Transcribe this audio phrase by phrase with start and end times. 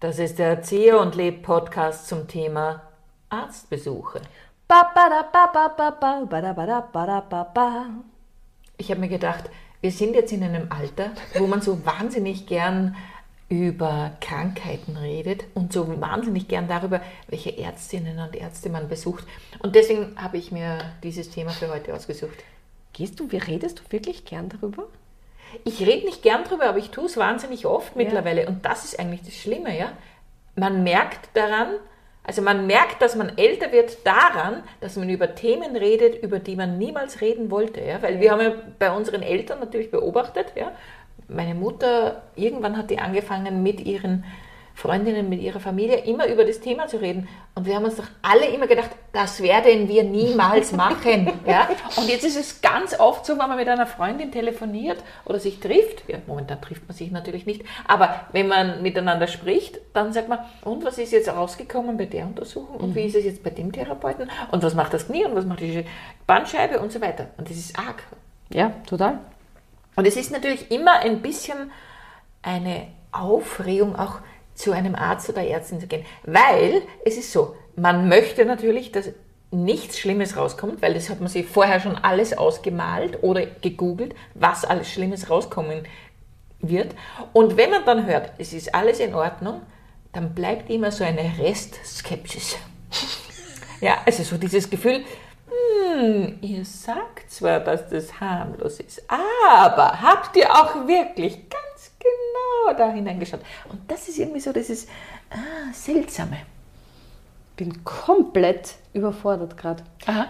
[0.00, 2.82] Das ist der Erzieher und Leb Podcast zum Thema
[3.28, 4.20] Arztbesuche.
[8.76, 9.44] Ich habe mir gedacht,
[9.80, 12.96] wir sind jetzt in einem Alter, wo man so wahnsinnig gern
[13.48, 19.24] über Krankheiten redet und so wahnsinnig gern darüber, welche Ärztinnen und Ärzte man besucht.
[19.60, 22.42] Und deswegen habe ich mir dieses Thema für heute ausgesucht.
[22.92, 24.88] Gehst du, wie redest du wirklich gern darüber?
[25.64, 28.46] Ich rede nicht gern darüber, aber ich tue es wahnsinnig oft mittlerweile.
[28.46, 29.92] Und das ist eigentlich das Schlimme, ja.
[30.56, 31.68] Man merkt daran,
[32.22, 36.56] also man merkt, dass man älter wird daran, dass man über Themen redet, über die
[36.56, 37.82] man niemals reden wollte.
[37.82, 38.00] Ja?
[38.02, 40.72] Weil wir haben ja bei unseren Eltern natürlich beobachtet, ja?
[41.28, 44.24] meine Mutter, irgendwann hat die angefangen mit ihren
[44.74, 47.28] Freundinnen, mit ihrer Familie immer über das Thema zu reden.
[47.54, 51.30] Und wir haben uns doch alle immer gedacht, das werden wir niemals machen.
[51.46, 51.68] ja?
[51.96, 55.60] Und jetzt ist es ganz oft so, wenn man mit einer Freundin telefoniert oder sich
[55.60, 60.28] trifft, ja, momentan trifft man sich natürlich nicht, aber wenn man miteinander spricht, dann sagt
[60.28, 63.50] man, und was ist jetzt rausgekommen bei der Untersuchung und wie ist es jetzt bei
[63.50, 65.84] dem Therapeuten und was macht das Knie und was macht die
[66.26, 67.28] Bandscheibe und so weiter.
[67.36, 68.02] Und das ist arg.
[68.50, 69.20] Ja, total.
[69.96, 71.70] Und es ist natürlich immer ein bisschen
[72.42, 74.18] eine Aufregung auch
[74.54, 76.04] zu einem Arzt oder Ärztin zu gehen.
[76.24, 79.10] Weil es ist so, man möchte natürlich, dass
[79.50, 84.64] nichts Schlimmes rauskommt, weil das hat man sich vorher schon alles ausgemalt oder gegoogelt, was
[84.64, 85.84] alles Schlimmes rauskommen
[86.60, 86.94] wird.
[87.32, 89.62] Und wenn man dann hört, es ist alles in Ordnung,
[90.12, 92.56] dann bleibt immer so eine Restskepsis.
[93.80, 95.04] ja, also so dieses Gefühl,
[95.94, 101.63] hm, ihr sagt zwar, dass das harmlos ist, aber habt ihr auch wirklich ganz
[102.34, 103.40] genau da hineingeschaut?
[103.70, 104.86] Und das ist irgendwie so dieses
[105.30, 106.38] ah, Seltsame.
[107.56, 109.84] Bin komplett überfordert gerade.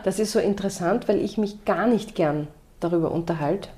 [0.05, 2.49] Das ist so interessant, weil ich mich gar nicht gern
[2.81, 3.71] darüber unterhalte,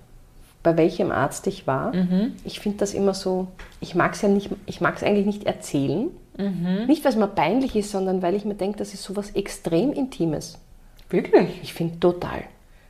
[0.63, 1.95] bei welchem Arzt ich war.
[1.95, 2.35] Mhm.
[2.45, 3.47] Ich finde das immer so,
[3.81, 6.11] ich mag es ja nicht, ich mag es eigentlich nicht erzählen.
[6.37, 6.87] Mhm.
[6.87, 9.93] Nicht, weil es mir peinlich ist, sondern weil ich mir denke, das ist sowas extrem
[9.93, 10.59] Intimes.
[11.09, 11.61] Wirklich?
[11.63, 12.43] Ich finde total.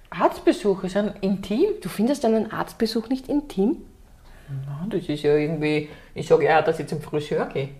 [0.09, 1.67] Arztbesuche sind intim?
[1.83, 3.83] Du findest einen Arztbesuch nicht intim?
[4.49, 7.71] Na, das ist ja irgendwie, ich sage ja, dass ich zum Friseur gehe.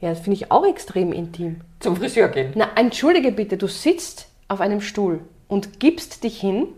[0.00, 1.60] Ja, das finde ich auch extrem intim.
[1.80, 2.52] Zum Friseur gehen.
[2.54, 6.68] Na, entschuldige bitte, du sitzt auf einem Stuhl und gibst dich hin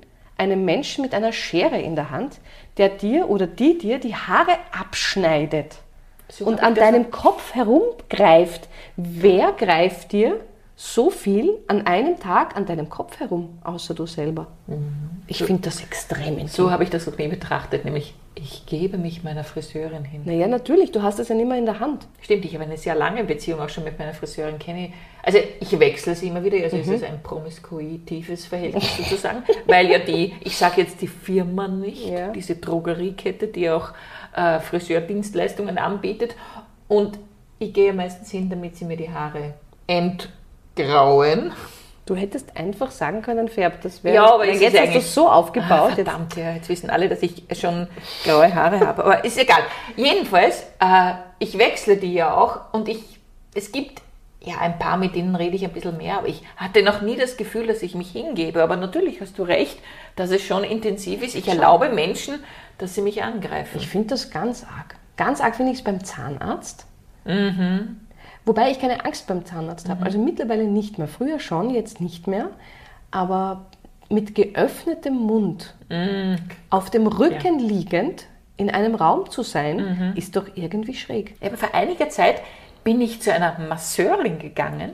[0.40, 2.40] einem Menschen mit einer Schere in der Hand,
[2.78, 5.76] der dir oder die dir die Haare abschneidet
[6.30, 8.68] So und an deinem Kopf herumgreift.
[8.96, 10.40] Wer greift dir
[10.76, 14.46] so viel an einem Tag an deinem Kopf herum, außer du selber?
[15.26, 16.48] Ich finde das extrem intim.
[16.48, 20.22] So habe ich das noch nie betrachtet, nämlich ich gebe mich meiner Friseurin hin.
[20.24, 22.06] Naja, natürlich, du hast es ja nicht mehr in der Hand.
[22.22, 24.92] Stimmt, ich habe eine sehr lange Beziehung auch schon mit meiner Friseurin kenne.
[25.22, 29.98] Also ich wechsle sie immer wieder, also es ist ein promiskuitives Verhältnis sozusagen, weil ja
[29.98, 32.28] die, ich sage jetzt die Firma nicht, Ja.
[32.32, 33.90] diese Drogeriekette, die auch
[34.34, 36.36] äh, Friseurdienstleistungen anbietet
[36.88, 37.18] und
[37.58, 39.54] ich gehe meistens hin, damit sie mir die Haare
[39.86, 41.52] entgrauen.
[42.06, 44.16] Du hättest einfach sagen können, färb das wäre.
[44.16, 45.70] Ja, aber jetzt ist hast du es so aufgebaut.
[45.70, 47.86] Ah, jetzt, verdammt, ja, jetzt wissen alle, dass ich schon
[48.24, 49.04] graue Haare habe.
[49.04, 49.60] Aber ist egal.
[49.96, 53.20] Jedenfalls, äh, ich wechsle die ja auch und ich,
[53.54, 54.02] es gibt
[54.42, 57.16] ja ein paar, mit denen rede ich ein bisschen mehr, aber ich hatte noch nie
[57.16, 58.62] das Gefühl, dass ich mich hingebe.
[58.62, 59.78] Aber natürlich hast du recht,
[60.16, 61.34] dass es schon intensiv ist.
[61.34, 62.42] Ich erlaube Menschen,
[62.78, 63.78] dass sie mich angreifen.
[63.78, 64.96] ich finde das ganz arg.
[65.16, 66.86] Ganz arg finde ich es beim Zahnarzt.
[67.24, 68.00] Mhm.
[68.46, 70.04] Wobei ich keine Angst beim Zahnarzt habe.
[70.04, 71.08] Also mittlerweile nicht mehr.
[71.08, 72.50] Früher schon, jetzt nicht mehr.
[73.10, 73.66] Aber
[74.08, 76.36] mit geöffnetem Mund, Mhm.
[76.70, 78.24] auf dem Rücken liegend,
[78.56, 80.12] in einem Raum zu sein, Mhm.
[80.16, 81.36] ist doch irgendwie schräg.
[81.40, 82.42] Ja, aber vor einiger Zeit
[82.84, 84.92] bin ich zu einer Masseurin gegangen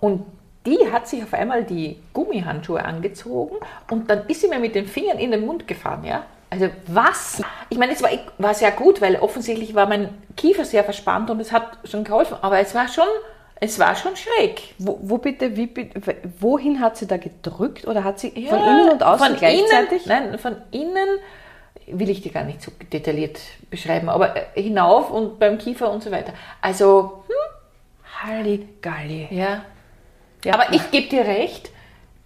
[0.00, 0.22] und
[0.66, 3.56] die hat sich auf einmal die Gummihandschuhe angezogen
[3.90, 6.24] und dann ist sie mir mit den Fingern in den Mund gefahren, ja?
[6.50, 7.42] Also was?
[7.68, 11.40] Ich meine, es war, war sehr gut, weil offensichtlich war mein Kiefer sehr verspannt und
[11.40, 13.06] es hat schon geholfen, aber es war schon,
[13.60, 14.74] es war schon schräg.
[14.78, 16.00] Wo, wo bitte, wie, bitte-
[16.40, 17.86] wohin hat sie da gedrückt?
[17.86, 20.06] Oder hat sie Ja, von innen und außen von gleichzeitig?
[20.06, 21.08] Innen, nein, von innen
[21.86, 23.38] will ich dir gar nicht so detailliert
[23.70, 26.32] beschreiben, aber äh, hinauf und beim Kiefer und so weiter.
[26.62, 27.24] Also,
[28.22, 29.28] Halligalli.
[29.30, 29.64] Ja.
[30.44, 30.54] Ja.
[30.54, 31.70] Aber ich gebe dir recht,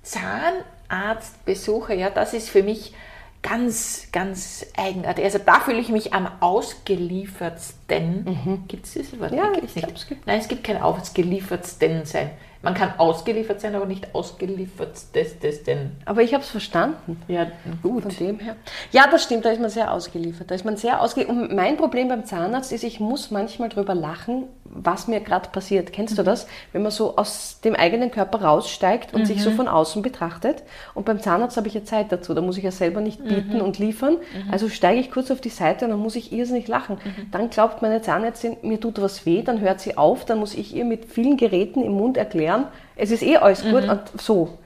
[0.03, 2.95] Zahnarztbesuche, ja, das ist für mich
[3.43, 5.25] ganz, ganz eigenartig.
[5.25, 8.65] Also da fühle ich mich am ausgeliefertsten.
[8.69, 9.33] Gibt es dieses Wort?
[9.33, 12.31] Ja, ich glaub, es gibt- Nein, es gibt kein ausgeliefertsten sein.
[12.63, 15.93] Man kann ausgeliefert sein, aber nicht ausgeliefert des, des denn.
[16.05, 17.21] Aber ich habe es verstanden.
[17.29, 17.49] Ja,
[17.83, 18.03] gut.
[18.03, 18.57] Von dem her.
[18.93, 20.51] Ja, das stimmt, da ist man sehr ausgeliefert.
[20.51, 21.37] Da ist man sehr ausgeliefert.
[21.37, 25.93] Und mein Problem beim Zahnarzt ist, ich muss manchmal drüber lachen, was mir gerade passiert.
[25.93, 26.47] Kennst du das?
[26.73, 30.63] Wenn man so aus dem eigenen Körper raussteigt und sich so von außen betrachtet.
[30.95, 32.33] Und beim Zahnarzt habe ich ja Zeit dazu.
[32.33, 34.17] Da muss ich ja selber nicht bieten und liefern.
[34.51, 36.99] Also steige ich kurz auf die Seite und dann muss ich irrsinnig lachen.
[37.31, 40.75] Dann glaubt meine Zahnärztin, mir tut was weh, dann hört sie auf, dann muss ich
[40.75, 42.52] ihr mit vielen Geräten im Mund erklären,
[42.97, 44.59] es ist eh alles gut und so.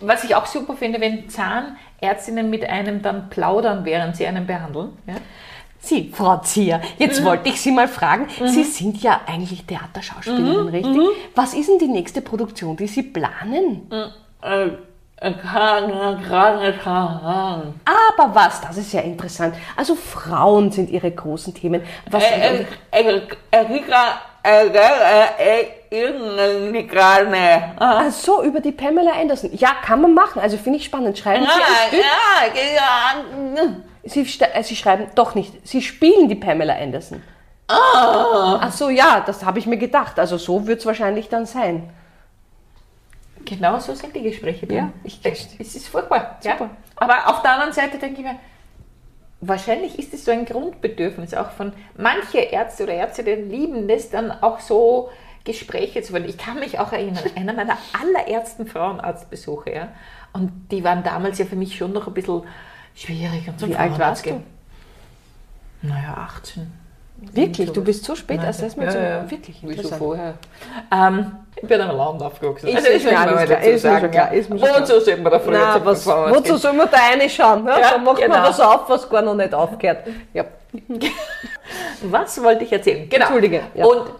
[0.00, 4.90] Was ich auch super finde, wenn Zahnärztinnen mit einem dann plaudern, während sie einen behandeln.
[5.06, 5.14] Ja?
[5.78, 10.98] Sie, Frau Zier, jetzt wollte ich Sie mal fragen, Sie sind ja eigentlich Theaterschauspielerin, richtig?
[11.34, 13.90] Was ist denn die nächste Produktion, die Sie planen?
[14.42, 14.68] Äh,
[15.18, 15.32] äh,
[16.82, 17.80] sagen.
[17.84, 19.54] Aber was, das ist ja interessant.
[19.76, 21.82] Also Frauen sind Ihre großen Themen.
[22.10, 23.06] Was, Äh, äh,
[23.50, 24.20] Erika,
[25.94, 27.74] äh, äh, äh, gerade.
[27.78, 29.50] Ach so, über die Pamela Anderson.
[29.54, 30.40] Ja, kann man machen.
[30.40, 31.18] Also finde ich spannend.
[31.18, 32.00] Schreiben Sie ein Stück.
[32.54, 33.76] ja, ja.
[34.04, 35.66] Sie, äh, Sie schreiben, doch nicht.
[35.66, 37.22] Sie spielen die Pamela Anderson.
[37.66, 40.18] Ach so, ja, das habe ich mir gedacht.
[40.18, 41.90] Also so wird es wahrscheinlich dann sein.
[43.44, 44.70] Genau so sind die Gespräche.
[44.72, 46.38] Ja, ich, es ist furchtbar.
[46.42, 46.70] Ja.
[46.96, 48.36] Aber auf der anderen Seite denke ich mir,
[49.40, 54.30] wahrscheinlich ist es so ein Grundbedürfnis auch von manche Ärzte oder Ärztinnen lieben das dann
[54.30, 55.10] auch so
[55.44, 56.24] Gespräche zu führen.
[56.28, 59.88] Ich kann mich auch erinnern, einer meiner allerersten Frauenarztbesuche, ja,
[60.32, 62.42] und die waren damals ja für mich schon noch ein bisschen
[62.94, 63.46] schwierig.
[63.48, 64.40] Und zum Wie alt warst du?
[65.82, 66.72] Naja, 18.
[67.32, 67.70] Wirklich?
[67.72, 68.98] Du bist so spät Nein, erst erstmal ja, so.
[68.98, 69.30] ja.
[69.30, 70.34] Wirklich Wieso vorher?
[70.90, 72.66] Ähm, ich bin am Land aufgewachsen.
[72.68, 74.10] Ist also, mir das will ich klar, ist ist mir sagen.
[74.10, 74.80] klar, ist mir schon klar.
[74.82, 77.66] Wozu soll man da früher zum was, wozu soll man da reinschauen?
[77.66, 78.34] Ja, Ja, da macht genau.
[78.34, 80.06] man was auf, was gar noch nicht aufgehört.
[80.32, 80.44] Ja.
[82.02, 83.08] Was wollte ich erzählen?
[83.08, 83.26] Genau.
[83.26, 83.86] Entschuldige, ja.
[83.86, 84.10] Und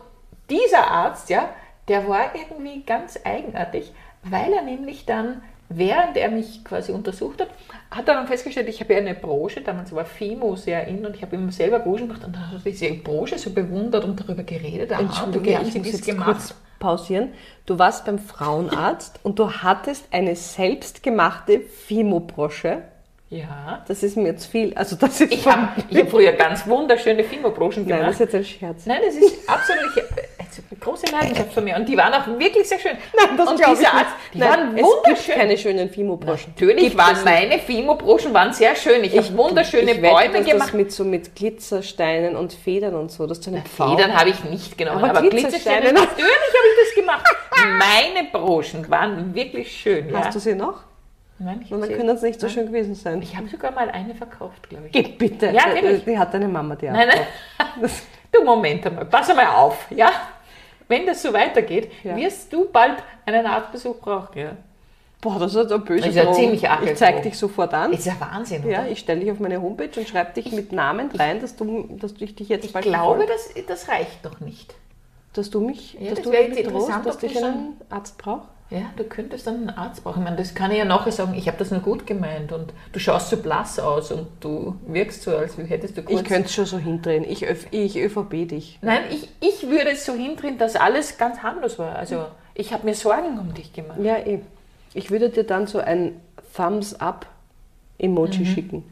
[0.51, 1.49] dieser Arzt, ja,
[1.89, 3.93] der war irgendwie ganz eigenartig,
[4.23, 7.49] weil er nämlich dann, während er mich quasi untersucht hat,
[7.91, 11.15] hat er dann festgestellt, ich habe ja eine Branche, damals war Fimo sehr in und
[11.17, 14.19] ich habe immer selber Branchen gemacht und dann hat er diese Branche so bewundert und
[14.21, 14.93] darüber geredet.
[14.93, 16.27] Aha, Entschuldige, ich muss jetzt gemacht?
[16.27, 17.33] kurz pausieren.
[17.67, 22.83] Du warst beim Frauenarzt und du hattest eine selbstgemachte Fimo-Brosche.
[23.31, 23.83] Ja.
[23.89, 24.75] Das ist mir zu viel.
[24.75, 28.07] Also das ist Ich habe hab früher ganz wunderschöne Fimo-Branchen Nein, gemacht.
[28.07, 28.87] das ist jetzt ein Scherz.
[28.87, 29.97] Nein, das ist absolut
[30.81, 31.77] große Leidenschaft von mir.
[31.77, 32.93] Und die waren auch wirklich sehr schön.
[33.17, 33.95] Nein, das und ich nicht.
[33.95, 35.35] Arzt, die Nein, waren es gibt wunderschön.
[35.35, 36.53] keine schönen Fimo-Broschen.
[36.55, 39.03] Natürlich Gibt waren meine Fimo-Broschen waren sehr schön.
[39.05, 40.75] Ich, habe wunderschöne ich wette, Bäume Das gemacht.
[40.75, 44.77] mit so mit Glitzersteinen und Federn und so, dass du eine Federn habe ich nicht
[44.79, 47.25] genommen, Aber aber, Glitzersteine- natürlich habe ich das gemacht.
[47.79, 50.11] Meine Broschen waren wirklich schön.
[50.11, 50.21] Ja.
[50.25, 50.81] Hast du sie noch?
[51.39, 53.21] Nein, ich Und dann können es nicht so schön gewesen sein.
[53.21, 54.93] ich habe sogar mal eine verkauft, glaube ich.
[54.93, 55.47] Geh bitte.
[55.47, 56.05] Ja, wirklich.
[56.05, 57.91] Die hat deine Mama dir Nein, nein.
[58.33, 60.11] Du, Moment einmal, pass einmal auf, ja?
[60.89, 62.17] Wenn das so weitergeht, Ja.
[62.17, 64.39] wirst du bald einen Arztbesuch brauchen.
[64.39, 64.57] Ja.
[65.21, 66.37] Boah, das ist ein böse Das ist ja Drohung.
[66.37, 67.93] ziemlich Ich zeig dich sofort an.
[67.95, 68.71] Ist ja Wahnsinn, oder?
[68.73, 71.89] Ja, ich stelle dich auf meine Homepage und schreibe dich mit Namen rein, dass du,
[71.99, 73.33] dass ich dich jetzt ich bald glaube, verfolge.
[73.57, 74.75] das, das reicht noch nicht.
[75.33, 78.49] dass du mich, Ja, dass das du mich drohst, dass ich du einen Arzt brauche.
[78.71, 80.21] Ja, du könntest dann einen Arzt brauchen.
[80.21, 82.73] Ich meine, das kann ich ja nachher sagen, ich habe das nur gut gemeint und
[82.93, 86.21] du schaust so blass aus und du wirkst so, als hättest du kurz...
[86.21, 87.25] Ich könnte es schon so hindrehen.
[87.25, 88.79] Ich, öf, ich ÖVP dich.
[88.81, 91.95] Nein, ich, ich würde es so hindrehen, dass alles ganz harmlos war.
[91.97, 92.25] Also
[92.55, 93.99] ich habe mir Sorgen um dich gemacht.
[94.03, 94.41] Ja, eh.
[94.95, 96.21] Ich würde dir dann so ein
[96.57, 97.27] Thumbs Up
[97.99, 98.85] Emoji schicken.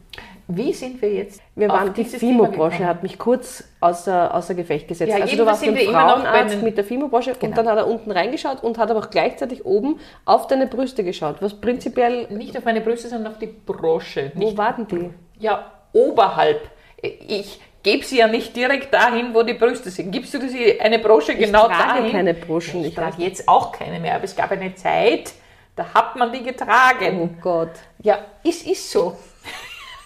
[0.49, 5.11] Wie sind wir jetzt Wir waren, die Fimo-Branche hat mich kurz außer, außer Gefecht gesetzt.
[5.11, 7.47] Ja, also du warst beim Frauenarzt mit der Fimo-Branche Genau.
[7.51, 11.05] und dann hat er unten reingeschaut und hat aber auch gleichzeitig oben auf deine Brüste
[11.05, 12.27] geschaut, was prinzipiell...
[12.31, 14.33] Nicht auf meine Brüste, sondern auf die Brosche.
[14.35, 15.11] Wo waren die?
[15.39, 16.71] ja, oberhalb.
[17.03, 20.13] Ich gebe sie ja nicht direkt dahin, wo die Brüste sind.
[20.13, 22.13] Gibst du sie eine Brosche genau ich trage dahin?
[22.13, 22.81] keine Broschen.
[22.83, 25.33] Ich Ich trage jetzt auch keine mehr, aber es gab eine Zeit,
[25.75, 27.21] da hat man die getragen.
[27.21, 27.71] Oh Gott.
[28.03, 29.17] Ja, es ist so.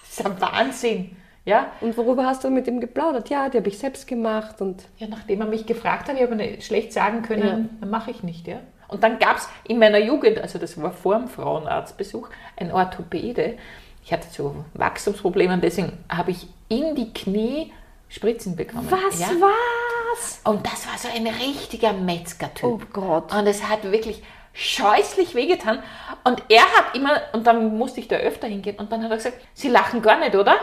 [0.09, 1.16] Das ist ein Wahnsinn.
[1.47, 1.71] Ja?
[1.79, 3.29] Und worüber hast du mit ihm geplaudert?
[3.29, 4.83] Ja, die habe ich selbst gemacht und...
[4.97, 8.21] ja, nachdem er mich gefragt hat, ich habe nicht schlecht sagen können, dann mache ich
[8.21, 8.47] nicht.
[8.47, 8.59] Ja?
[8.89, 12.27] Und dann gab es in meiner Jugend, also das war vor dem Frauenarztbesuch,
[12.57, 13.57] ein Orthopäde.
[14.03, 17.71] Ich hatte so Wachstumsprobleme und deswegen habe ich in die Knie
[18.09, 18.87] Spritzen bekommen.
[18.89, 19.27] Was Ja?
[19.39, 20.41] war's?
[20.43, 22.65] Und das war so ein richtiger Metzger-Typ.
[22.65, 23.33] Oh Gott.
[23.33, 24.21] Und es hat wirklich
[24.57, 25.83] scheußlich wehgetan.
[26.23, 29.17] Und er hat immer, und dann musste ich da öfter hingehen, und dann hat er
[29.17, 30.55] gesagt, Sie lachen gar nicht, oder?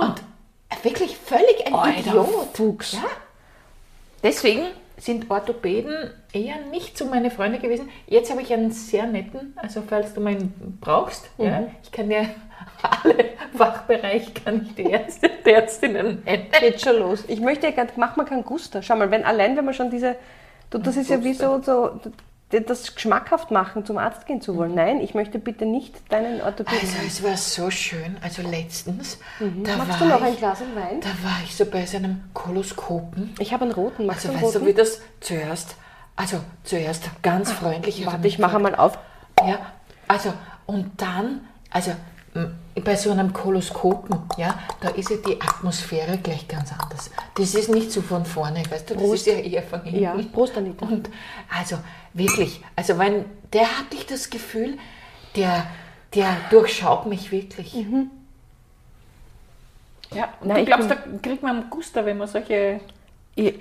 [0.00, 0.16] Und
[0.82, 2.48] wirklich völlig ein Alter Idiot.
[2.54, 2.92] Fuchs.
[2.92, 3.04] Ja.
[4.22, 7.88] Deswegen sind Orthopäden eher nicht so meine Freunde gewesen.
[8.08, 12.28] Jetzt habe ich einen sehr netten, also falls du meinen brauchst, ja, ich kann dir
[12.82, 16.46] alle Fachbereiche, kann ich die Ärzte, die Ärztinnen nennen.
[16.60, 17.24] Geht schon los.
[17.28, 18.82] Ich möchte ja gar mach mal keinen Guster.
[18.82, 20.16] Schau mal, wenn allein wenn man schon diese,
[20.70, 22.00] du, das ist ja wie so, so,
[22.50, 24.74] das geschmackhaft machen, zum Arzt gehen zu wollen.
[24.74, 26.80] Nein, ich möchte bitte nicht deinen Orthopäden.
[26.80, 28.16] Also es war so schön.
[28.22, 31.00] Also letztens, da, Magst war du noch ein ich, Glas Wein?
[31.00, 33.34] da war ich so bei so einem Koloskopen.
[33.38, 34.06] Ich habe einen roten.
[34.06, 34.70] Magst Also du einen weißt du, roten?
[34.70, 35.76] wie das zuerst,
[36.16, 38.06] also zuerst ganz freundlich.
[38.06, 38.98] Warte, ich mache mal auf.
[39.46, 39.58] Ja,
[40.08, 40.32] also
[40.66, 41.92] und dann, also
[42.80, 47.10] bei so einem Koloskopen, ja, da ist ja die Atmosphäre gleich ganz anders.
[47.34, 50.02] Das ist nicht so von vorne, weißt du, das ist ja eher von hinten.
[50.02, 50.86] Ja, Prost, Anita.
[50.86, 51.10] Und
[51.48, 51.78] also
[52.14, 54.78] wirklich, also wenn, der hatte ich das Gefühl,
[55.36, 55.66] der,
[56.14, 57.74] der durchschaut mich wirklich.
[57.74, 58.10] Mhm.
[60.14, 62.80] Ja, und Nein, du ich glaubst, da kriegt man einen Guster, wenn man solche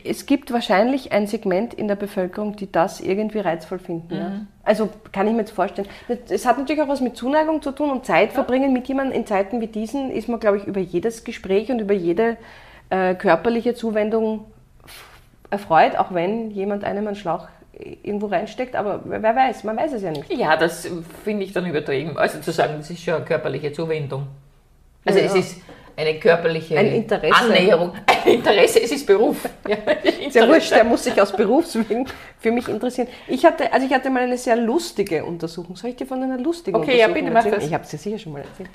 [0.03, 4.15] Es gibt wahrscheinlich ein Segment in der Bevölkerung, die das irgendwie reizvoll finden.
[4.15, 4.41] Ja?
[4.63, 5.87] Also kann ich mir jetzt vorstellen.
[6.29, 9.15] Es hat natürlich auch was mit Zuneigung zu tun und Zeit verbringen mit jemandem.
[9.15, 12.37] In Zeiten wie diesen ist man, glaube ich, über jedes Gespräch und über jede
[12.89, 14.45] äh, körperliche Zuwendung
[15.51, 17.47] erfreut, auch wenn jemand einem einen Schlauch
[18.03, 18.75] irgendwo reinsteckt.
[18.75, 20.31] Aber wer weiß, man weiß es ja nicht.
[20.33, 20.89] Ja, das
[21.23, 22.17] finde ich dann übertrieben.
[22.17, 24.27] Also zu sagen, das ist schon eine körperliche Zuwendung.
[25.05, 25.39] Also Ja, es ja.
[25.39, 25.61] ist
[25.97, 27.35] eine körperliche Ein Interesse.
[27.35, 27.91] Annäherung.
[28.25, 29.49] Ein Interesse, es ist Beruf.
[29.67, 29.75] Ja,
[30.31, 32.05] ja wurscht, der muss sich aus Berufswegen
[32.39, 33.07] für mich interessieren.
[33.27, 35.75] Ich hatte, also ich hatte mal eine sehr lustige Untersuchung.
[35.75, 37.55] Soll ich dir von einer lustigen Okay, ja, Untersuchung bitte mach erzählen?
[37.55, 37.65] das.
[37.67, 38.69] Ich habe es dir sicher schon mal erzählt.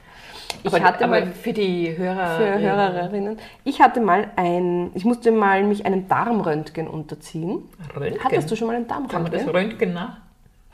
[0.65, 2.37] Ich aber, hatte aber mal für die Hörer.
[2.37, 7.69] für Hörerinnen, ich hatte mal ein, ich musste mal mich einem Darmröntgen unterziehen.
[7.97, 8.23] Röntgen.
[8.25, 9.47] Hattest du schon mal ein Kann man Darmröntgen?
[9.47, 10.17] das Röntgen nach?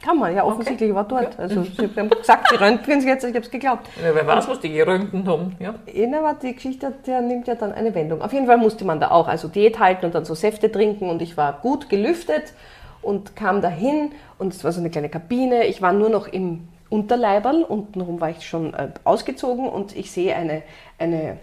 [0.00, 1.36] Kann man, ja, offensichtlich, ich war dort.
[1.38, 3.88] Also, sie haben gesagt, die Röntgens jetzt, ich habe es geglaubt.
[4.02, 5.56] Ja, wer weiß, was die geröntgen haben.
[5.58, 5.74] Ja.
[6.22, 8.22] War die Geschichte, der nimmt ja dann eine Wendung.
[8.22, 11.10] Auf jeden Fall musste man da auch also Diät halten und dann so Säfte trinken
[11.10, 12.52] und ich war gut gelüftet
[13.02, 15.66] und kam dahin und es war so eine kleine Kabine.
[15.66, 20.34] Ich war nur noch im Unterleiberl, untenrum war ich schon äh, ausgezogen und ich sehe
[20.34, 20.62] eine,
[20.98, 21.38] eine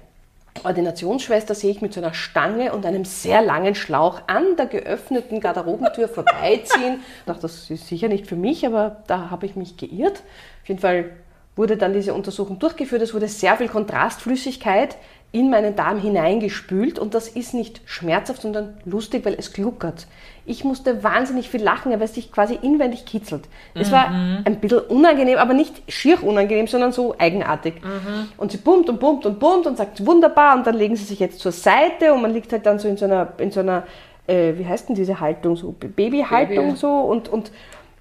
[0.64, 5.40] Ordinationsschwester, sehe ich mit so einer Stange und einem sehr langen Schlauch an der geöffneten
[5.40, 7.02] Garderobentür vorbeiziehen.
[7.20, 10.24] Ich dachte, das ist sicher nicht für mich, aber da habe ich mich geirrt.
[10.62, 11.12] Auf jeden Fall
[11.56, 13.02] wurde dann diese Untersuchung durchgeführt.
[13.02, 14.98] Es wurde sehr viel Kontrastflüssigkeit
[15.32, 20.08] in meinen Darm hineingespült und das ist nicht schmerzhaft, sondern lustig, weil es gluckert.
[20.46, 23.44] Ich musste wahnsinnig viel lachen, weil es sich quasi inwendig kitzelt.
[23.74, 27.74] Es war ein bisschen unangenehm, aber nicht schier unangenehm, sondern so eigenartig.
[28.38, 31.20] Und sie pumpt und pumpt und pumpt und sagt wunderbar und dann legen sie sich
[31.20, 33.84] jetzt zur Seite und man liegt halt dann so in so einer, in so einer
[34.28, 36.78] äh, wie heißt denn diese Haltung, so Babyhaltung Baby.
[36.78, 37.52] so und, und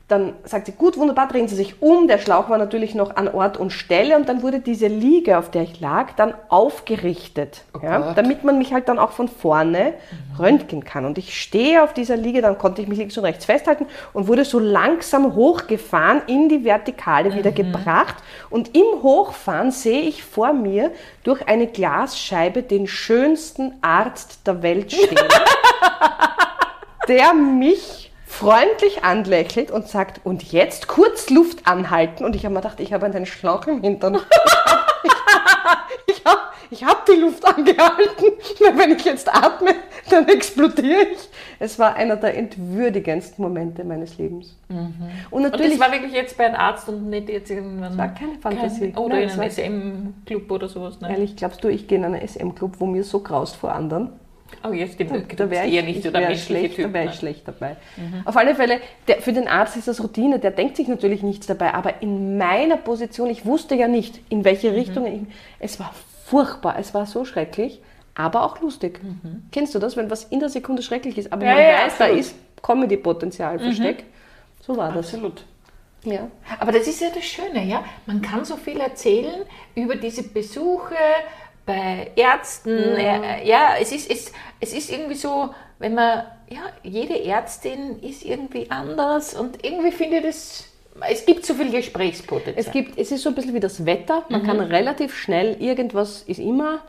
[0.06, 2.08] dann sagt sie, gut, wunderbar, drehen Sie sich um.
[2.08, 5.50] Der Schlauch war natürlich noch an Ort und Stelle und dann wurde diese Liege, auf
[5.50, 8.18] der ich lag, dann aufgerichtet, ja, Gott.
[8.18, 9.94] damit man mich halt dann auch von vorne
[10.38, 11.06] röntgen kann.
[11.06, 14.28] Und ich stehe auf dieser Liege, dann konnte ich mich links und rechts festhalten und
[14.28, 18.16] wurde so langsam hochgefahren, in die Vertikale wieder gebracht.
[18.50, 20.90] Und im Hochfahren sehe ich vor mir
[21.22, 25.16] durch eine Glasscheibe den schönsten Arzt der Welt stehen
[27.08, 32.24] der mich freundlich anlächelt und sagt, und jetzt kurz Luft anhalten.
[32.24, 34.14] Und ich habe mir gedacht, ich habe einen Schlauch im Hintern.
[36.06, 38.32] ich habe ich hab die Luft angehalten.
[38.74, 39.76] Wenn ich jetzt atme,
[40.10, 41.28] dann explodiere ich.
[41.60, 44.56] Es war einer der entwürdigendsten Momente meines Lebens.
[44.68, 47.96] Und Und natürlich, das war wirklich jetzt bei einem Arzt und nicht jetzt irgendwann.
[47.96, 48.90] war keine Fantasie.
[48.90, 51.00] Kein, oder Nein, in einem SM-Club oder sowas.
[51.00, 51.10] Ne?
[51.10, 54.10] ehrlich, glaubst du, ich gehe in einen SM-Club, wo mir so graust vor anderen?
[54.62, 55.38] Oh, ja, stimmt.
[55.40, 56.86] Da wäre ich, eher nicht ich wär schlecht, Typ.
[56.86, 57.10] da wäre ne?
[57.10, 57.76] ich schlecht dabei.
[58.24, 61.46] Auf alle Fälle, der, für den Arzt ist das Routine, der denkt sich natürlich nichts
[61.46, 64.74] dabei, aber in meiner Position, ich wusste ja nicht, in welche Mhm.
[64.76, 65.20] Richtung ich,
[65.58, 65.92] es war
[66.24, 67.80] furchtbar, es war so schrecklich,
[68.14, 69.00] aber auch lustig.
[69.52, 71.48] Kennst du das, wenn was in der Sekunde schrecklich ist, aber Mhm.
[71.48, 72.12] Ja, man ja, weiß, da absolut.
[72.12, 72.18] Mhm.
[72.20, 74.04] ist Comedy-Potenzial versteckt?
[74.60, 75.06] So war das.
[75.12, 75.44] Absolut.
[76.04, 76.28] Ja.
[76.58, 77.82] Aber das ist ja das Schöne, ja.
[78.06, 79.42] Man kann so viel erzählen
[79.74, 80.94] über diese Besuche
[81.66, 82.70] bei Ärzten.
[82.96, 88.24] Äh, ja, es ist, es, es ist irgendwie so, wenn man, ja, jede Ärztin ist
[88.24, 90.64] irgendwie anders und irgendwie finde ich das,
[91.10, 92.54] es gibt so viel Gesprächspotenzial.
[92.56, 94.24] Es gibt, es ist so ein bisschen wie das Wetter.
[94.28, 94.46] Man Mhm.
[94.46, 96.80] kann relativ schnell, irgendwas ist immer,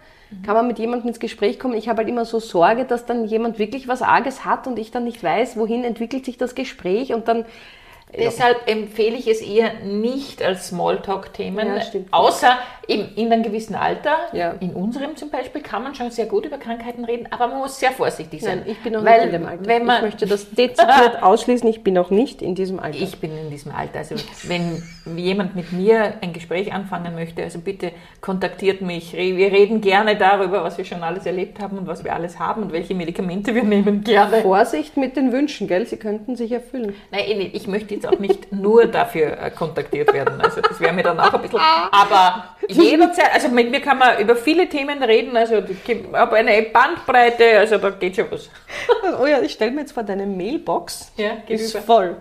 [0.46, 1.76] kann man mit jemandem ins Gespräch kommen.
[1.76, 4.92] Ich habe halt immer so Sorge, dass dann jemand wirklich was Arges hat und ich
[4.92, 7.46] dann nicht weiß, wohin entwickelt sich das Gespräch und dann
[8.18, 11.82] Deshalb empfehle ich es eher nicht als Smalltalk-Themen, Ja,
[12.12, 12.58] außer
[12.88, 14.16] eben in einem gewissen Alter.
[14.34, 14.56] Ja.
[14.60, 17.80] In unserem zum Beispiel kann man schon sehr gut über Krankheiten reden, aber man muss
[17.80, 18.60] sehr vorsichtig sein.
[18.60, 19.66] Nein, ich bin noch Weil, nicht in dem Alter.
[19.66, 23.00] Wenn man, ich möchte das dezidiert ausschließen, ich bin noch nicht in diesem Alter.
[23.00, 24.00] Ich bin in diesem Alter.
[24.00, 24.84] Also wenn
[25.18, 27.92] jemand mit mir ein Gespräch anfangen möchte, also bitte
[28.22, 29.14] kontaktiert mich.
[29.14, 32.64] Wir reden gerne darüber, was wir schon alles erlebt haben und was wir alles haben
[32.64, 34.04] und welche Medikamente wir nehmen.
[34.04, 34.42] Gerne.
[34.42, 35.86] Vorsicht mit den Wünschen, gell?
[35.86, 36.94] Sie könnten sich erfüllen.
[37.12, 40.40] Nein, ich möchte jetzt auch nicht nur dafür äh, kontaktiert werden.
[40.42, 41.60] Also das wäre mir dann auch ein bisschen.
[41.92, 45.36] Aber jederzeit, also mit mir kann man über viele Themen reden.
[45.38, 48.50] Also ich habe eine Bandbreite, also da geht schon was.
[49.22, 51.84] Oh ja, ich stelle mir jetzt vor, deine Mailbox Ja, ist über.
[51.84, 52.18] voll.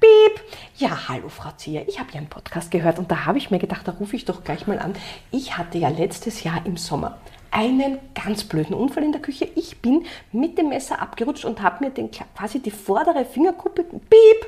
[0.00, 0.40] Piep.
[0.76, 3.86] Ja, hallo Frau Zier, ich habe Ihren Podcast gehört und da habe ich mir gedacht,
[3.86, 4.94] da rufe ich doch gleich mal an.
[5.30, 7.18] Ich hatte ja letztes Jahr im Sommer
[7.50, 9.46] einen ganz blöden Unfall in der Küche.
[9.56, 14.46] Ich bin mit dem Messer abgerutscht und habe mir den, quasi die vordere Fingerkuppe, piep.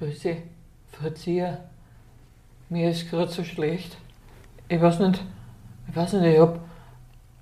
[0.00, 0.34] Grüße,
[0.92, 1.58] Frau Zier.
[2.70, 3.98] Mir ist gerade so schlecht.
[4.66, 5.22] Ich weiß nicht,
[5.90, 6.58] ich weiß nicht, ich habe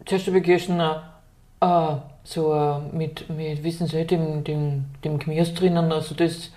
[0.04, 5.52] zuerst habe ich gegessen, äh, so äh, mit, mit, wissen Sie, dem, dem, dem Gemüse
[5.52, 6.50] drinnen, also das,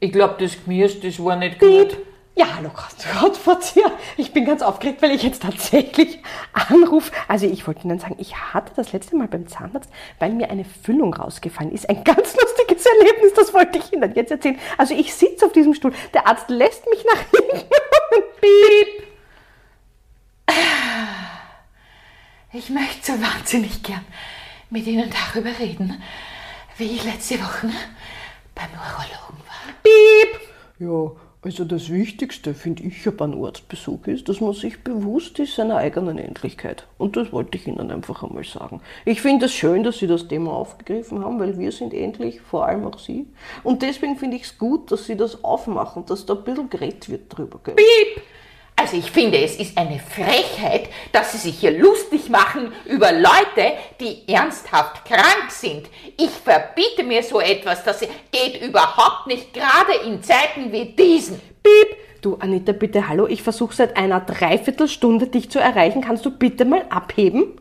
[0.00, 1.96] ich glaube, das Gemüse, das war nicht gut.
[2.34, 3.80] Ja, hallo Gott, Verzeih.
[4.16, 6.18] Ich bin ganz aufgeregt, weil ich jetzt tatsächlich
[6.52, 7.12] anrufe.
[7.28, 10.64] Also ich wollte Ihnen sagen, ich hatte das letzte Mal beim Zahnarzt, weil mir eine
[10.64, 11.88] Füllung rausgefallen ist.
[11.88, 12.65] Ein ganz lustiges
[12.98, 14.58] Erlebnis, das wollte ich Ihnen jetzt erzählen.
[14.76, 17.66] Also ich sitze auf diesem Stuhl, der Arzt lässt mich nach hinten
[18.14, 19.06] und piep.
[22.52, 24.04] Ich möchte so wahnsinnig gern
[24.70, 26.02] mit Ihnen darüber reden,
[26.78, 27.70] wie ich letzte Woche
[28.54, 29.74] beim Urologen war.
[29.82, 30.40] Piep.
[30.78, 31.10] Ja,
[31.42, 36.18] also das Wichtigste, finde ich, beim Arztbesuch ist, dass man sich bewusst ist seiner eigenen
[36.18, 36.86] Endlichkeit.
[36.98, 38.80] Und das wollte ich Ihnen einfach einmal sagen.
[39.04, 42.66] Ich finde es schön, dass Sie das Thema aufgegriffen haben, weil wir sind endlich, vor
[42.66, 43.26] allem auch Sie.
[43.62, 47.08] Und deswegen finde ich es gut, dass Sie das aufmachen, dass da ein bisschen geredet
[47.08, 47.58] wird drüber.
[47.58, 48.22] Piep!
[48.78, 53.72] Also ich finde, es ist eine Frechheit, dass Sie sich hier lustig machen über Leute,
[54.00, 55.88] die ernsthaft krank sind.
[56.18, 61.40] Ich verbiete mir so etwas, das geht überhaupt nicht, gerade in Zeiten wie diesen.
[61.62, 61.96] Piep!
[62.20, 66.02] Du, Anita, bitte, hallo, ich versuche seit einer Dreiviertelstunde dich zu erreichen.
[66.02, 67.58] Kannst du bitte mal abheben?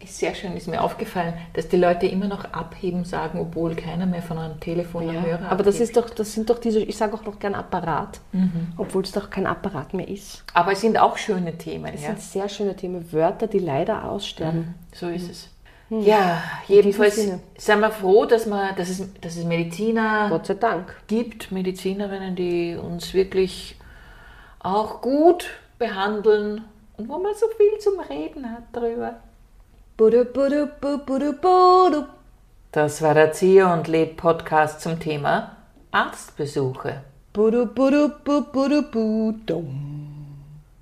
[0.00, 4.06] Ist sehr schön, ist mir aufgefallen, dass die Leute immer noch abheben sagen, obwohl keiner
[4.06, 6.96] mehr von einem Telefon einen Hörer aber das, ist doch, das sind doch diese, ich
[6.96, 8.20] sage auch noch gern Apparat,
[8.76, 10.44] obwohl es doch kein Apparat mehr ist.
[10.54, 11.90] Aber es sind auch schöne Themen.
[11.92, 12.08] Das Ja.
[12.10, 14.74] sind sehr schöne Themen, Wörter, die leider aussterben.
[14.94, 15.48] So ist es.
[15.90, 20.94] Ja, jedenfalls sind wir froh, dass, wir, dass, es, dass es Mediziner Gott sei Dank.
[21.08, 23.74] gibt, Medizinerinnen, die uns wirklich
[24.60, 25.46] auch gut
[25.78, 26.64] behandeln
[26.98, 29.16] und wo man so viel zum Reden hat darüber.
[32.70, 35.56] Das war der Zier und Leb Podcast zum Thema
[35.90, 37.02] Arztbesuche.